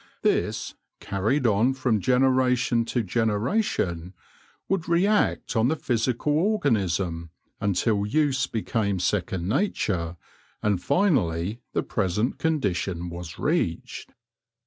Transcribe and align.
This, 0.23 0.73
carried 0.99 1.45
on 1.45 1.75
from 1.75 2.01
generation 2.01 2.85
to 2.85 3.03
generation, 3.03 4.15
would 4.67 4.89
react 4.89 5.55
on 5.55 5.67
the 5.67 5.75
physical 5.75 6.33
organism 6.39 7.29
until 7.59 8.07
use 8.07 8.47
became 8.47 8.99
second 8.99 9.47
nature, 9.47 10.17
and 10.63 10.81
finally 10.81 11.59
the 11.73 11.83
present 11.83 12.39
condition 12.39 13.11
was 13.11 13.37
reached. 13.37 14.11